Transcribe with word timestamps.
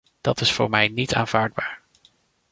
Dat 0.21 0.41
is 0.41 0.51
voor 0.51 0.69
mij 0.69 0.87
niet 0.87 1.13
aanvaardbaar. 1.13 1.81